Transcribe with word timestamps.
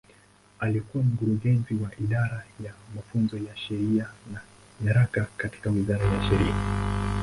Alikuwa 0.59 1.03
Mkurugenzi 1.03 1.73
wa 1.73 1.91
Idara 2.03 2.43
ya 2.65 2.73
Mafunzo 2.95 3.37
ya 3.37 3.57
Sheria 3.57 4.09
na 4.33 4.41
Nyaraka 4.83 5.27
katika 5.37 5.69
Wizara 5.69 6.05
ya 6.05 6.23
Sheria. 6.29 6.55